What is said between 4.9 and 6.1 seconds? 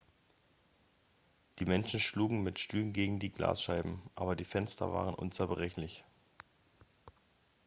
waren unzerbrechlich